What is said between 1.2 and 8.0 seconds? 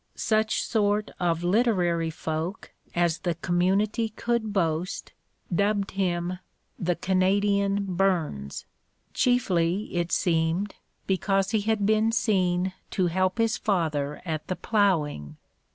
literary folk as the community could boast dubbed him "The Canadian